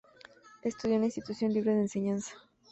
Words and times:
Estudió 0.63 0.95
en 0.95 1.01
la 1.01 1.05
Institución 1.05 1.53
Libre 1.53 1.75
de 1.75 1.81
Enseñanza. 1.81 2.31